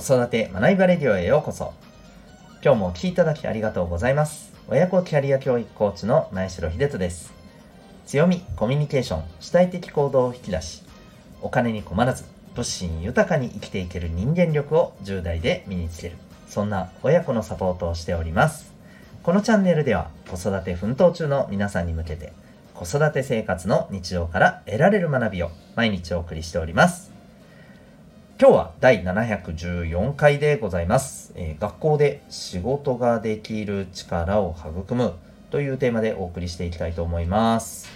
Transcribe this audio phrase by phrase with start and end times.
[0.00, 1.74] 子育て学びバレディオへようこそ。
[2.64, 4.50] 今日もお聴きいただきありがとうございます。
[4.66, 7.34] 親子キャリア教育コーチの前城秀人です。
[8.06, 10.84] 強みコミュニケーション主体的行動を引き出し
[11.42, 12.24] お金に困らず
[12.56, 16.16] 物心豊かに生きていける人間力を10代で身につける。
[16.48, 18.72] そんな親子のサポートをしております。
[19.22, 22.32] このチャンネルでは子育て奮闘中の皆さんに向けて
[22.72, 27.09] 子育て生活の日常から得られる学びを毎日お送りしております。
[28.40, 35.12] 今日は第714回でございます、えー、学校で仕事ができる力を育む
[35.50, 37.90] というテーマでお送りしていきたいと思います。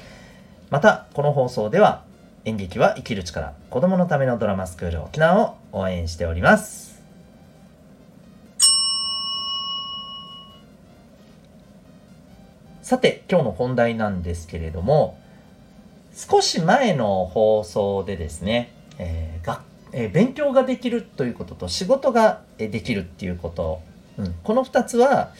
[0.68, 2.04] また、この放送では
[2.44, 7.02] 演劇は生きる力、子供のためのドラマスクール沖縄を応援しております。
[12.82, 15.18] さて、今日の本題なんですけれども、
[16.14, 19.63] 少し前の放送でですね、えー、学
[19.96, 23.80] え勉強ができるということと仕事ができるっていうこと、
[24.18, 25.32] うん、この2つは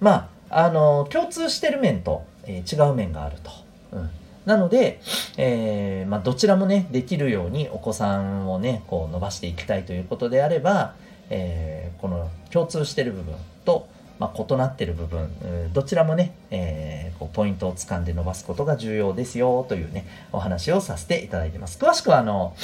[0.00, 3.50] まああの共通してる面と、え違う面があると。
[3.92, 4.10] うん
[4.46, 5.00] なので、
[5.36, 10.94] えー、まあ、どちらもね、できるようにお子さんをね、こう伸ばしていきたいということであれば、
[11.30, 13.88] えー、この共通してる部分と、
[14.20, 15.28] まあ、異なってる部分、
[15.72, 21.76] どちらもね、えー、こうポイントをつかんで伸ばすことが重要ですよというね、お話をさせていただいてます。
[21.76, 22.54] 詳しくは、あの、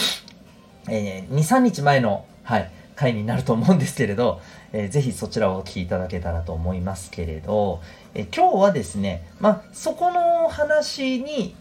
[0.88, 4.41] えー、2、3日前の、はい、回になると思うんですけれど、
[4.72, 7.80] えー、ぜひそちらをお聞きいただけたらと思いますけれど、
[8.14, 11.55] えー、今日はですね、まあ、そこの話に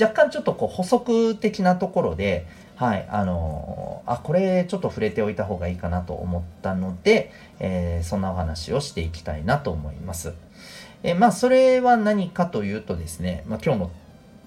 [0.00, 10.34] 若干ちょっとこう補足的なところで、はい、あのー、あ、これちょっと触れておいた方がいいかなと思ったので、えー、そんなお話をしていきたいなと思います。
[11.02, 13.90] え、まあ、それは何かというとですね、まあ、今日の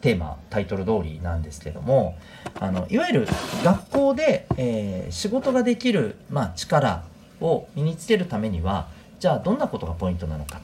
[0.02, 2.18] テーマタイトル通りなんですけども
[2.60, 3.28] あのいわゆる
[3.64, 7.04] 学校で、えー、仕事ができる、まあ、力
[7.42, 8.88] を身につけるためには
[9.20, 10.62] じゃあどんなことがポイントなのか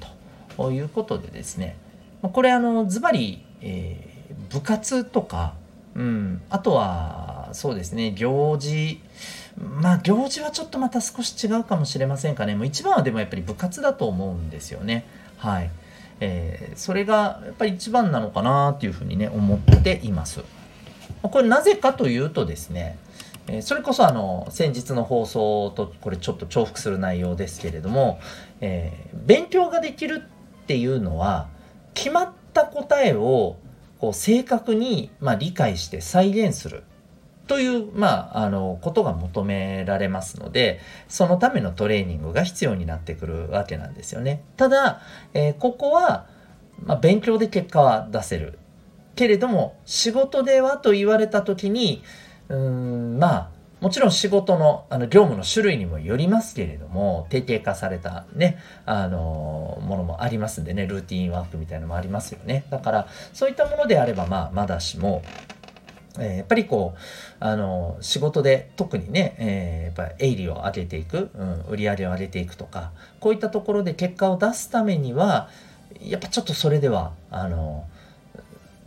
[0.57, 1.75] ということでですね
[2.21, 5.55] これあのズバリ、えー、部活とか、
[5.95, 9.01] うん、あとはそうですね行事
[9.57, 15.05] まあ行事はちょっとまた少し違うかもしれませんかねもう一番はでもやっぱり部活だと思うんですよね
[15.37, 15.69] はい。
[16.25, 20.41] えー、それがやっぱり一番なのかなっていうふうにね思っています。
[21.21, 22.97] これなぜかというとですね、
[23.47, 28.19] えー、それこそあの先日の放送とこれちょっと重複する内容ですけれども、
[28.61, 31.49] えー、勉強ができるっていうのは
[31.93, 33.57] 決まった答えを
[33.99, 36.83] こう正確に、まあ、理解して再現する
[37.47, 44.43] という、まあ、あの、ことが求められますので、そのためのトレーニングが必要になってくるわけなんですよね。
[44.55, 45.01] ただ、
[45.33, 46.27] えー、ここは、
[46.85, 48.59] まあ、勉強で結果は出せる。
[49.15, 52.01] けれども、仕事ではと言われた時に、
[52.49, 53.49] うん、まあ、
[53.83, 62.63] もちろん仕事のあの業務の種類にもよりますけれども、定型化されたね、あのものもありますんでね、ルーティンワークみたいなのもありますよね。
[62.69, 65.21] だから、そういったものであれば、まあ、まだしも、
[66.19, 66.99] え、やっぱりこう、
[67.39, 75.49] あの、仕事で特にね、えー、やっぱり営利を上げていく、うん、売り上げを上げていくとか、こういったところで結果を出すためには、
[76.01, 77.85] やっぱちょっとそれでは、あの、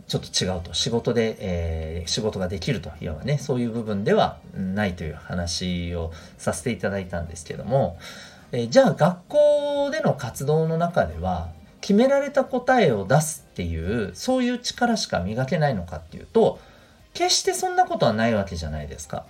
[0.07, 0.73] ちょっと違うと。
[0.73, 7.97] 仕事で、えー、仕事ができるというね、そういう部分ではないという話をさせていただいたんですけども、
[8.53, 11.49] えー、じゃあ学校での活動の中では、
[11.81, 16.59] 決められた答えを出すっていう、そういう力しか磨けないのかっていうと、
[17.17, 19.25] 決してそんなことはないわけじゃないですか。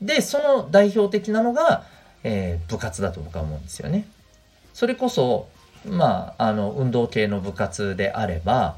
[0.00, 1.84] で、その代表的なのが、
[2.24, 4.06] えー、部活だと僕は思うんですよね。
[4.72, 5.48] それこそ、
[5.86, 8.76] まあ、あの、運動系の部活であれば、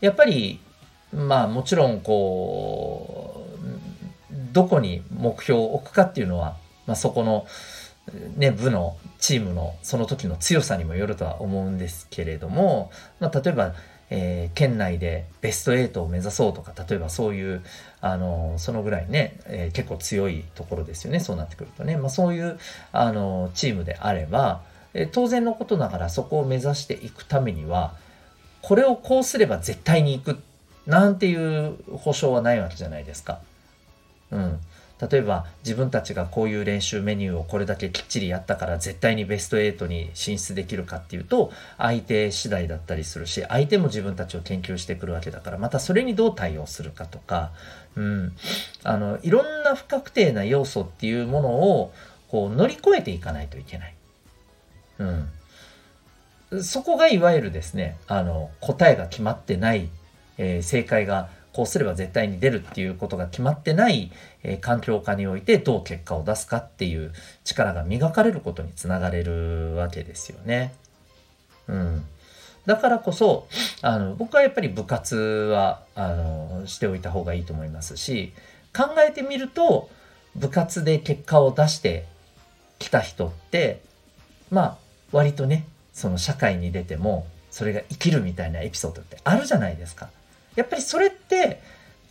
[0.00, 0.58] やっぱり、
[1.12, 7.46] まあ、もちろん、こう、どこに目標を置くかっていうのは、まあ、そこの、
[8.36, 12.90] ね、部のチームのその時の強さにもよるとは思うんですけれども、
[13.20, 13.74] まあ、例えば
[14.10, 17.62] えー、県内でベスト8を目指そうとか、例えばそういう、
[18.00, 21.96] あの、そのぐらいね、えー、結構強いところですよね、そうなってくるとね。
[21.96, 22.58] まあそういう、
[22.92, 24.62] あの、チームであれば、
[24.94, 27.94] えー、当然のことながらそこを目指していくためには、
[28.62, 30.40] これをこうすれば絶対に行く、
[30.86, 33.40] なんていう保証はないわけじゃないですか。
[35.00, 47.50] 例えば自分たちがこういう練習メニューをこれだけきっちりやったから絶対にベスト8に進出できるかっていうと相手次第だったりするし相手も自分たちを研究してくるわけだからまたそれにどう対応するかとか、
[47.94, 48.32] うん、
[48.84, 51.92] あのいろんな不確定な要素っていうものを
[52.28, 53.94] こう乗り越えていかないといけない。
[54.98, 59.90] うん、そこがいわゆるですねあの答えが決まってない、
[60.38, 64.12] えー、正解がこうすれば絶対に出るっていうことが決まってない、
[64.42, 67.14] えー、環境下においてどう結果を出すかっていう
[67.44, 70.74] 力が磨かれることにつながれるわけですよね。
[71.66, 72.04] うん。
[72.66, 73.48] だからこそ、
[73.80, 78.34] あの、僕はやっぱり部活は、あの、しておいた方がいいと思いますし、
[78.76, 79.88] 考えてみると、
[80.34, 82.04] 部活で結果を出して
[82.78, 83.80] きた人って、
[84.50, 84.76] まあ、
[85.10, 90.10] 割とね、その社会に出ても、それが生きるみたいなエピソードってあるじゃないですか。
[90.56, 91.60] やっぱりそれって、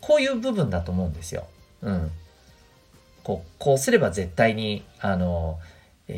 [0.02, 1.48] こういう部分だと思うんですよ。
[1.82, 2.12] うん。
[3.24, 5.60] こう、こうすれば絶対に、あの、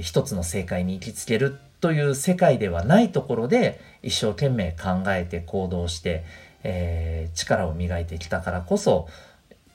[0.02, 6.26] 一つの正解に行きつけるという世界ではないところで一生懸命考えて行動して、
[6.64, 9.08] えー、力を磨いてきたからこそ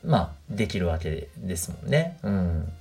[0.04, 2.18] まあできるわけですもんね。
[2.22, 2.72] うん、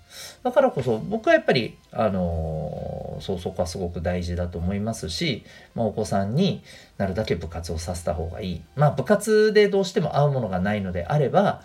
[0.44, 5.44] だからこそ僕はやっぱりあのー、そうそこはすごく大事だと思いますし、
[5.76, 6.64] まあ、お子さんに
[6.98, 8.62] なるだけ部活をさせた方がいい。
[8.76, 11.62] まあ部活でどうしても合うものがないのであれば、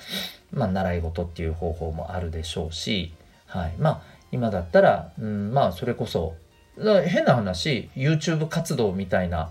[0.52, 3.12] まあ習い事っていう方法もあるでしょうし、
[3.46, 3.74] はい。
[3.78, 6.34] まあ今だったら、うん、まあそれこそ
[6.76, 9.50] 変な話 YouTube 活動みたいな、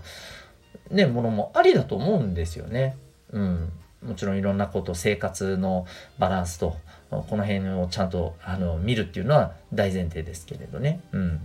[0.90, 2.96] ね、ものもありだと思うんですよね。
[3.32, 3.72] うん、
[4.06, 5.86] もちろんいろんなこと生活の
[6.18, 6.76] バランスと
[7.10, 11.00] この辺をちゃんとあの見るっていうのは大前提ですけれどね。
[11.12, 11.40] うん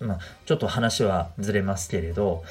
[0.00, 2.42] まあ、ちょっと話はずれますけれど、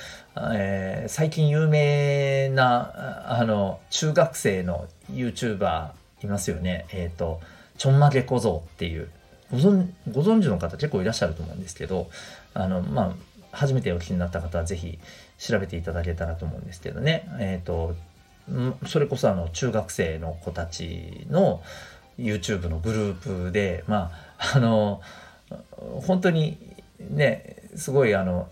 [0.54, 5.90] えー、最近有名なあの中学生の YouTuber
[6.22, 6.86] いますよね。
[6.92, 7.42] えっ、ー、と
[7.78, 9.10] ちょんまげ小僧っていう
[9.52, 12.10] ご存ご存知の方結構いらっしゃると思うんですけど、
[12.54, 13.16] あの、まあ、
[13.52, 15.00] 初めてお聞きになった方はぜひ
[15.40, 17.28] 調べていただけたらと思うんですけどね。
[17.40, 17.96] えっ、ー、と、
[18.88, 21.62] それこそあの中学生の子たちの
[22.18, 25.02] YouTube のグループで、まあ、あの、
[26.02, 26.58] 本当に
[27.00, 28.48] ね、すごいあの、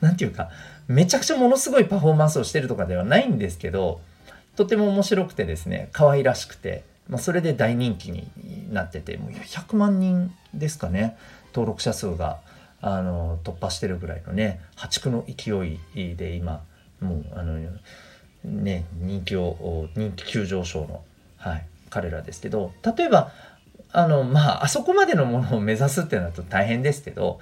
[0.00, 0.50] なんていうか、
[0.88, 4.00] めちゃくちゃものすごいパフォーマンスをしてるとかではないんですけど、
[4.56, 8.26] とても面白くてですね、可愛らしくて、まあ、それで大人気に
[8.72, 11.16] なっててもう100万人ですかね
[11.48, 12.38] 登録者数が
[12.80, 15.52] あの突破してるぐらいのね破竹の勢
[15.94, 16.62] いで今
[17.00, 17.58] もうあの
[18.44, 21.02] ね人気を人気急上昇の、
[21.36, 23.32] はい、彼らですけど例えば
[23.92, 27.40] あのまああそこまでのものを目指すってなると大変ですけど、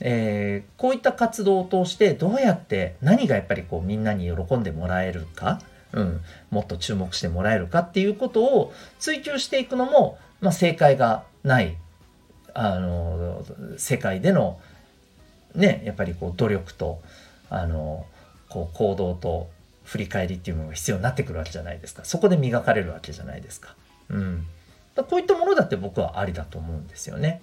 [0.00, 5.60] えー、こういった活動を通してどうやって何がやっぱりこうみんなに喜んでもらえるか
[5.92, 6.20] うん、
[6.50, 11.76] もっと注目してもらえるかっていうことを追求していくのも、まあ、正解がない
[12.54, 13.44] あの
[13.76, 14.58] 世界での
[15.54, 17.00] ねやっぱりこう努力と
[17.48, 18.06] あの
[18.48, 19.48] こう行動と
[19.86, 23.74] 振り返りっていうものが必要になってくるわけじゃないですかそこで磨かれるわけじゃないですか。
[24.10, 24.46] うん、
[24.94, 27.40] だこういったものだって僕はありだと思うんですよね。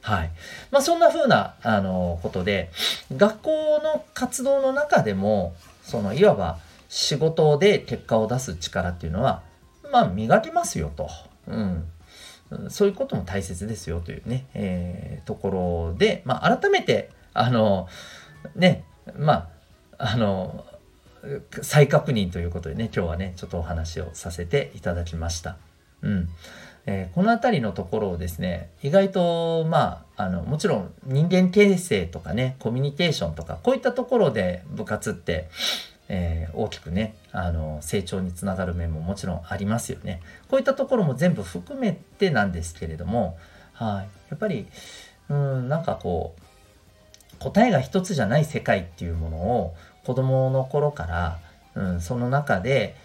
[0.00, 0.30] はい。
[0.70, 2.70] まあそんな風なあのことで
[3.16, 6.58] 学校の活動の中でもそのいわば
[6.88, 9.42] 仕事で結果を出す力っていうのは、
[9.92, 11.08] まあ磨きますよと。
[11.46, 11.84] うん。
[12.70, 15.50] そういうことも大切ですよというね、えー、とこ
[15.90, 17.88] ろで、まあ改めて、あの、
[18.54, 18.84] ね、
[19.16, 19.48] ま
[19.98, 20.64] あ、あの、
[21.62, 25.56] 再確認ということでね、今日はね、ちょっとお話をさせていただきました。
[26.02, 26.28] うん。
[26.86, 35.48] えー、この辺りのところをですね、意外と、まあ、あの、もちろん人間形成とかね、コミュニケーションとか、こういったところで部活って、
[36.08, 40.20] えー、大きくねあの成長につながる面ももちろんありますよね。
[40.48, 43.38] こういったところも全部含めてなんですけれども、
[43.74, 44.66] はい、やっぱり
[45.28, 46.42] うんなんかこう
[47.38, 49.74] 答えが一つじゃない世界っていうものを
[50.08, 51.38] 子供の頃から、
[51.74, 52.96] うん、その中で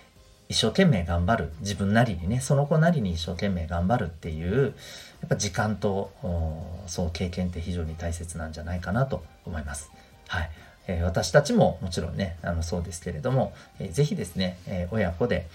[0.48, 4.74] 一生懸命頑張る自分なりにねその子なりに一生懸命頑張るっていう
[5.20, 6.12] やっぱ時間と
[6.88, 9.92] そう経験って非常に大切なんじゃないかなと思います。
[10.30, 10.50] はい、
[10.88, 15.48] え、私たちももちろんね、あのそうですけれども、えー、ぜひですね、えー、親子で、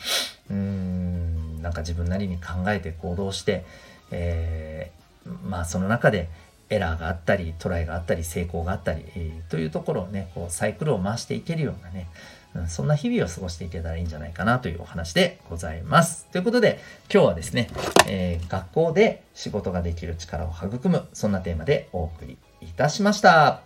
[0.51, 3.65] うーん、なんか自分なりに考えて行動して、
[4.11, 4.99] えー
[5.45, 6.29] まあその中で
[6.71, 12.09] エラーがあったり、トライがあったり、成功があったり、えというところをね、こうサイクルを回していけるようなね、
[12.55, 16.27] うん、そんな日々を過ごしていけたらいいんじゃないかなというお話でございます。
[16.33, 16.81] ということで、
[17.13, 17.69] 今日はですね、
[18.07, 23.63] え学校で仕事ができる力を育む、そんなテーマでお送りいたしました。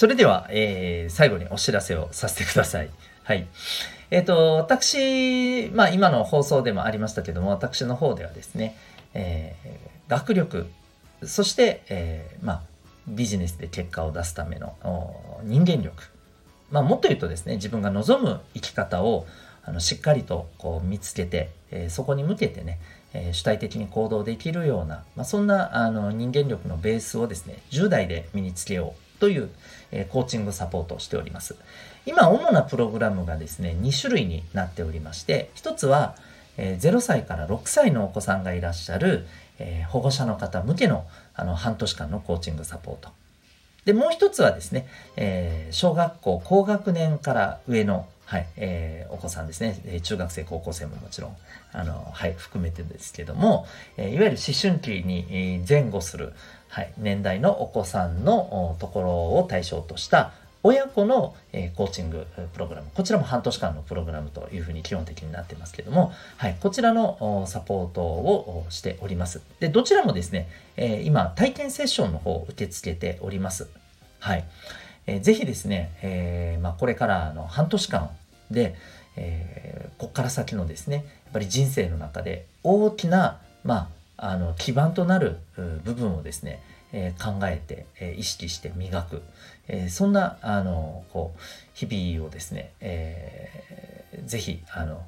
[0.00, 2.88] それでは、えー、最後にお知らせをさせてください。
[3.30, 3.46] はい。
[4.10, 8.76] えっ、ー、と、私、まあ今の放送でもありましたけども、私の方ではですね、
[9.14, 10.66] えー、学力、
[11.22, 12.62] そして、えー、まあ、
[13.06, 14.74] ビジネスで結果を出すための
[15.44, 16.02] 人間力。
[16.72, 19.28] まあ、もっと言うとですね、自分が望む生き方を
[19.64, 22.80] あのしっかりとこう見つけて、えー、そこに向けてね、
[23.14, 29.50] えー、主体的に行動できるような、まあ、そんなあの人間力のベースをですね、10代で身につけようという、
[29.92, 31.56] えコーチングサポートをしております。
[32.06, 36.16] 今、主なプログラムがですね、2種類になっておりまして、1つは、
[36.56, 39.26] え0歳から6歳のお子さんがいらっしゃる、
[39.58, 43.10] え保護者の方向けのあの半年間のコーチングサポート。
[43.84, 51.36] で、もう一つはですね、えー、小学校高学年から上の、はい、えー、お子さんですね、え中学生、高校生ももちろん、
[51.72, 56.32] あの、はい、含めてですけども、え、いわゆる思春期に前後する、
[56.68, 59.10] はい、年代のお子さんのところ
[59.40, 60.30] を対象とした
[60.62, 69.42] 親子の、えコーチングプログラム、こちらも半年間のプログラムというふうに基本的になってますけども、はい、こちらのサポートをしております。
[69.58, 73.68] で、どちらもですね、え今、体験セッションの方を受け付けております。
[74.20, 74.44] はい。
[75.10, 78.10] えー、ぜひですね、えー、まあ、これからの半年間
[78.50, 78.76] で、
[79.16, 85.38] えー、ここから先のですね、やっぱり人生の中で大きな、まあ、あの基盤となる
[85.84, 86.62] 部分をですね、
[86.92, 89.22] えー、考えて、えー、意識して磨く、
[89.66, 91.40] えー、そんなあのこう
[91.74, 95.02] 日々をですね、えー、ぜひあの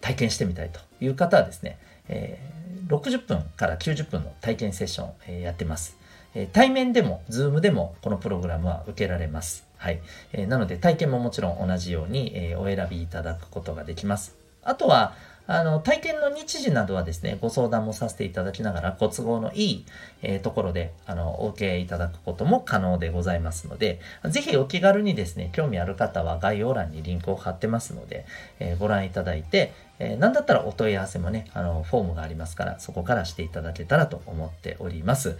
[0.00, 5.96] 体験してみたいという方はですね、えー、60分から90分の体験セッション、えー、やってます。
[6.34, 9.66] え対面でも、ズームでもこのプログラムは受けられます。
[9.76, 10.00] はい。
[10.32, 14.36] えなので体験ももちろん同じように、えお選びいただくことができます。
[14.62, 15.14] あとは、
[15.50, 19.86] あの、体験の日時などはですね、ご相談もさせていただきながら、ご都合のいい、
[20.20, 28.26] えー、ところで、あの、お受けいただくことも可能でございますので、ぜひお気軽にですね、興味ある方は概要欄にリンクを貼ってますので、
[28.58, 35.38] えー、ご覧いただいて、えー、なんだったらお問い合わせもね、あの、フォームがありますから、そこからしていただけたらと思っております。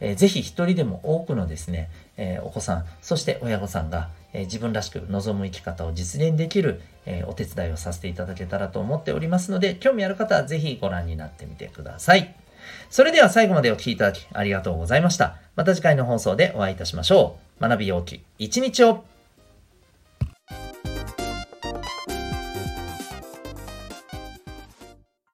[0.00, 12.34] えー、ぜひ一人でも多くのですね、えー、お子さん、そして親御さんが、えー、自分らしく望む生き方を実現できる、えお手伝いをさせていただけたらと思っておりますので、興味ある方はぜひご覧になってみてください。
[12.90, 15.36] それでは最後までお聴きいただきありがとうございました。
[15.56, 17.62] また次回の放送でお会いいたしましょう。
[17.62, 19.04] 学びようき一日を